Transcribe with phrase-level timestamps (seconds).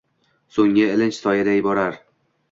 [0.53, 1.99] Soʼnggi ilinj soyaday borar…